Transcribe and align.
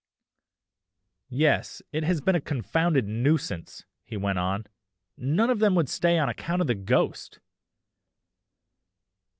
"Yes, 1.29 1.83
it 1.91 2.03
has 2.03 2.21
been 2.21 2.33
a 2.33 2.41
confounded 2.41 3.07
nuisance!" 3.07 3.85
he 4.03 4.17
went 4.17 4.39
on, 4.39 4.65
"none 5.15 5.51
of 5.51 5.59
them 5.59 5.75
would 5.75 5.89
stay 5.89 6.17
on 6.17 6.27
account 6.27 6.59
of 6.61 6.65
the 6.65 6.73
ghost! 6.73 7.39